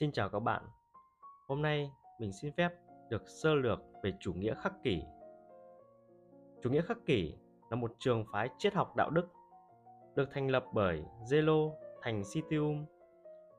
Xin 0.00 0.12
chào 0.12 0.28
các 0.28 0.38
bạn. 0.38 0.62
Hôm 1.48 1.62
nay 1.62 1.90
mình 2.20 2.32
xin 2.32 2.52
phép 2.52 2.72
được 3.10 3.28
sơ 3.28 3.54
lược 3.54 3.78
về 4.02 4.12
chủ 4.20 4.32
nghĩa 4.32 4.54
khắc 4.54 4.72
kỷ. 4.82 5.02
Chủ 6.62 6.70
nghĩa 6.70 6.80
khắc 6.80 6.98
kỷ 7.06 7.34
là 7.70 7.76
một 7.76 7.94
trường 7.98 8.24
phái 8.32 8.48
triết 8.58 8.74
học 8.74 8.96
đạo 8.96 9.10
đức 9.10 9.28
được 10.14 10.28
thành 10.32 10.50
lập 10.50 10.64
bởi 10.74 11.04
Zelo 11.30 11.72
thành 12.02 12.22
Citium 12.32 12.84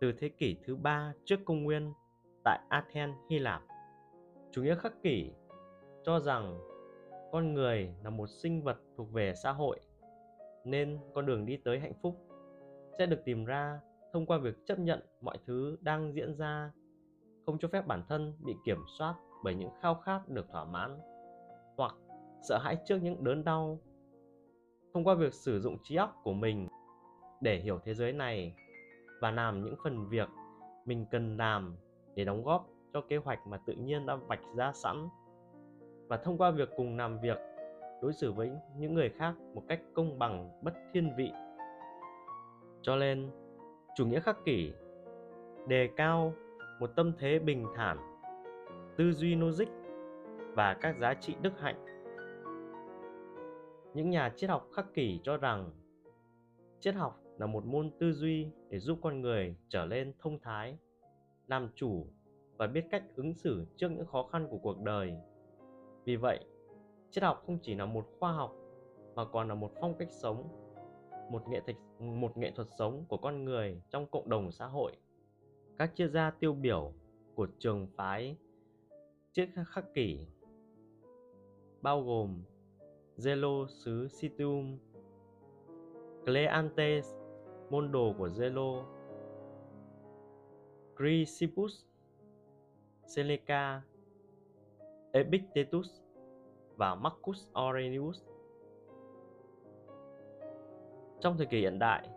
từ 0.00 0.12
thế 0.12 0.28
kỷ 0.28 0.56
thứ 0.64 0.76
ba 0.76 1.12
trước 1.24 1.40
công 1.44 1.64
nguyên 1.64 1.92
tại 2.44 2.58
Athens, 2.68 3.16
Hy 3.30 3.38
Lạp. 3.38 3.62
Chủ 4.52 4.62
nghĩa 4.62 4.74
khắc 4.74 4.92
kỷ 5.02 5.32
cho 6.04 6.20
rằng 6.20 6.58
con 7.32 7.54
người 7.54 7.94
là 8.02 8.10
một 8.10 8.26
sinh 8.26 8.62
vật 8.62 8.78
thuộc 8.96 9.12
về 9.12 9.34
xã 9.34 9.52
hội 9.52 9.80
nên 10.64 10.98
con 11.14 11.26
đường 11.26 11.46
đi 11.46 11.56
tới 11.64 11.78
hạnh 11.78 11.94
phúc 12.02 12.16
sẽ 12.98 13.06
được 13.06 13.24
tìm 13.24 13.44
ra 13.44 13.80
thông 14.12 14.26
qua 14.26 14.38
việc 14.38 14.66
chấp 14.66 14.78
nhận 14.78 15.00
mọi 15.20 15.38
thứ 15.46 15.76
đang 15.80 16.14
diễn 16.14 16.34
ra, 16.34 16.72
không 17.46 17.58
cho 17.58 17.68
phép 17.68 17.86
bản 17.86 18.02
thân 18.08 18.32
bị 18.44 18.54
kiểm 18.64 18.78
soát 18.98 19.14
bởi 19.44 19.54
những 19.54 19.70
khao 19.80 19.94
khát 19.94 20.28
được 20.28 20.48
thỏa 20.52 20.64
mãn, 20.64 20.98
hoặc 21.76 21.94
sợ 22.48 22.58
hãi 22.62 22.76
trước 22.84 22.96
những 23.02 23.24
đớn 23.24 23.44
đau. 23.44 23.80
Thông 24.94 25.04
qua 25.04 25.14
việc 25.14 25.34
sử 25.34 25.60
dụng 25.60 25.76
trí 25.82 25.96
óc 25.96 26.20
của 26.24 26.32
mình 26.32 26.68
để 27.40 27.58
hiểu 27.58 27.78
thế 27.84 27.94
giới 27.94 28.12
này 28.12 28.54
và 29.20 29.30
làm 29.30 29.64
những 29.64 29.74
phần 29.84 30.08
việc 30.08 30.28
mình 30.84 31.06
cần 31.10 31.36
làm 31.36 31.76
để 32.14 32.24
đóng 32.24 32.44
góp 32.44 32.68
cho 32.92 33.00
kế 33.00 33.16
hoạch 33.16 33.46
mà 33.46 33.56
tự 33.66 33.72
nhiên 33.72 34.06
đã 34.06 34.16
vạch 34.16 34.42
ra 34.56 34.72
sẵn. 34.72 35.08
Và 36.08 36.16
thông 36.16 36.38
qua 36.38 36.50
việc 36.50 36.68
cùng 36.76 36.96
làm 36.96 37.20
việc, 37.20 37.38
đối 38.02 38.12
xử 38.12 38.32
với 38.32 38.50
những 38.76 38.94
người 38.94 39.10
khác 39.10 39.34
một 39.54 39.62
cách 39.68 39.80
công 39.94 40.18
bằng, 40.18 40.60
bất 40.62 40.74
thiên 40.92 41.16
vị. 41.16 41.32
Cho 42.82 42.96
nên 42.96 43.30
chủ 43.98 44.06
nghĩa 44.06 44.20
khắc 44.20 44.44
kỷ. 44.44 44.72
Đề 45.66 45.88
cao 45.96 46.34
một 46.80 46.90
tâm 46.96 47.12
thế 47.18 47.38
bình 47.38 47.66
thản, 47.74 47.98
tư 48.96 49.12
duy 49.12 49.34
logic 49.34 49.68
và 50.54 50.74
các 50.74 50.96
giá 51.00 51.14
trị 51.14 51.36
đức 51.42 51.52
hạnh. 51.60 51.84
Những 53.94 54.10
nhà 54.10 54.32
triết 54.36 54.50
học 54.50 54.68
khắc 54.72 54.94
kỷ 54.94 55.20
cho 55.22 55.36
rằng 55.36 55.70
triết 56.80 56.94
học 56.94 57.20
là 57.38 57.46
một 57.46 57.64
môn 57.66 57.90
tư 57.98 58.12
duy 58.12 58.48
để 58.70 58.78
giúp 58.78 58.98
con 59.02 59.20
người 59.20 59.56
trở 59.68 59.86
nên 59.86 60.12
thông 60.18 60.38
thái, 60.40 60.78
làm 61.46 61.68
chủ 61.74 62.06
và 62.56 62.66
biết 62.66 62.84
cách 62.90 63.02
ứng 63.16 63.34
xử 63.34 63.66
trước 63.76 63.88
những 63.88 64.06
khó 64.06 64.22
khăn 64.22 64.48
của 64.50 64.58
cuộc 64.58 64.82
đời. 64.82 65.12
Vì 66.04 66.16
vậy, 66.16 66.44
triết 67.10 67.24
học 67.24 67.42
không 67.46 67.58
chỉ 67.62 67.74
là 67.74 67.86
một 67.86 68.06
khoa 68.18 68.32
học 68.32 68.56
mà 69.14 69.24
còn 69.24 69.48
là 69.48 69.54
một 69.54 69.72
phong 69.80 69.94
cách 69.98 70.10
sống 70.10 70.67
một 71.30 71.48
nghệ 71.48 71.60
thuật 71.60 71.76
một 72.00 72.36
nghệ 72.36 72.50
thuật 72.50 72.68
sống 72.78 73.04
của 73.08 73.16
con 73.16 73.44
người 73.44 73.82
trong 73.90 74.06
cộng 74.06 74.28
đồng 74.28 74.52
xã 74.52 74.66
hội 74.66 74.92
các 75.78 75.92
triết 75.94 76.10
gia 76.10 76.30
tiêu 76.30 76.52
biểu 76.52 76.92
của 77.34 77.46
trường 77.58 77.86
phái 77.96 78.36
triết 79.32 79.48
khắc 79.66 79.94
kỷ 79.94 80.26
bao 81.82 82.02
gồm 82.02 82.42
Zelo 83.18 83.66
xứ 83.66 84.08
Sitium, 84.08 84.78
Cleantes, 86.24 87.14
môn 87.70 87.92
đồ 87.92 88.14
của 88.18 88.28
Zelo, 88.28 88.84
Chrysippus, 90.98 91.84
Seneca, 93.06 93.82
Epictetus 95.12 96.00
và 96.76 96.94
Marcus 96.94 97.46
Aurelius. 97.52 98.22
Trong 101.20 101.36
thời 101.36 101.46
kỳ 101.46 101.60
hiện 101.60 101.78
đại, 101.78 102.08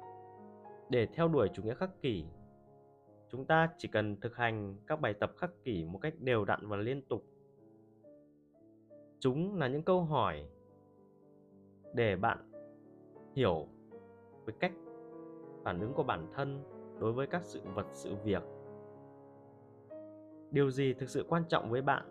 để 0.89 1.05
theo 1.05 1.27
đuổi 1.27 1.49
chủ 1.53 1.63
nghĩa 1.63 1.73
khắc 1.73 2.01
kỷ, 2.01 2.25
chúng 3.29 3.45
ta 3.45 3.69
chỉ 3.77 3.87
cần 3.87 4.19
thực 4.21 4.35
hành 4.35 4.75
các 4.87 5.01
bài 5.01 5.13
tập 5.13 5.31
khắc 5.37 5.51
kỷ 5.63 5.85
một 5.85 5.99
cách 6.01 6.13
đều 6.19 6.45
đặn 6.45 6.67
và 6.67 6.77
liên 6.77 7.01
tục. 7.01 7.23
Chúng 9.19 9.55
là 9.55 9.67
những 9.67 9.83
câu 9.83 10.01
hỏi 10.01 10.45
để 11.93 12.15
bạn 12.15 12.51
hiểu 13.35 13.67
về 14.45 14.53
cách 14.59 14.73
phản 15.63 15.79
ứng 15.79 15.93
của 15.93 16.03
bản 16.03 16.27
thân 16.33 16.63
đối 16.99 17.13
với 17.13 17.27
các 17.27 17.41
sự 17.43 17.61
vật 17.75 17.87
sự 17.91 18.15
việc. 18.23 18.43
Điều 20.51 20.71
gì 20.71 20.93
thực 20.93 21.09
sự 21.09 21.25
quan 21.29 21.43
trọng 21.47 21.71
với 21.71 21.81
bạn? 21.81 22.03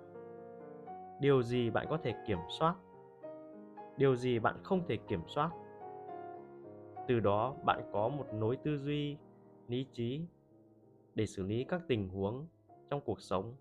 Điều 1.20 1.42
gì 1.42 1.70
bạn 1.70 1.86
có 1.90 1.98
thể 2.02 2.14
kiểm 2.26 2.38
soát? 2.58 2.74
Điều 3.96 4.16
gì 4.16 4.38
bạn 4.38 4.56
không 4.62 4.86
thể 4.88 4.96
kiểm 4.96 5.20
soát? 5.26 5.50
Từ 7.10 7.20
đó 7.20 7.56
bạn 7.64 7.90
có 7.92 8.08
một 8.08 8.26
nối 8.34 8.56
tư 8.56 8.78
duy, 8.78 9.16
lý 9.68 9.86
trí 9.92 10.20
để 11.14 11.26
xử 11.26 11.42
lý 11.42 11.64
các 11.64 11.80
tình 11.88 12.08
huống 12.08 12.46
trong 12.90 13.00
cuộc 13.04 13.20
sống. 13.20 13.54